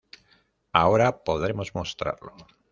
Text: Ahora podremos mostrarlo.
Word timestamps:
Ahora 0.81 1.09
podremos 1.27 1.69
mostrarlo. 1.79 2.33